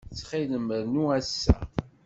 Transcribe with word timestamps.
Ttxil-m, 0.09 0.67
rnu 0.83 1.03
ass-a. 1.17 1.53